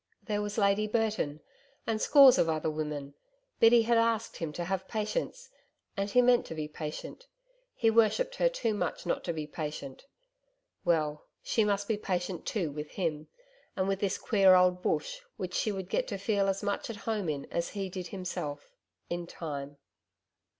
[0.23, 1.41] There was Lady Burton
[1.85, 3.13] and scores of other women
[3.59, 5.51] Biddy had asked him to have patience
[5.95, 7.27] and he meant to be patient
[7.75, 10.07] he worshipped her too much not to be patient.
[10.83, 13.27] Well, she must be patient too with him,
[13.75, 16.95] and with this queer old Bush which she would get to feel as much at
[17.05, 18.73] home in as he did himself
[19.07, 19.77] in time.